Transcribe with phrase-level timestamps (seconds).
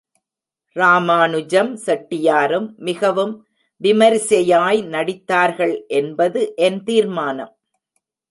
[0.75, 3.33] ராமாநுஜம் செட்டியாரும் மிகவும்
[3.81, 7.53] விமரிசையாய் நடித்தார்கள் என்பது என் தீர்மானம்.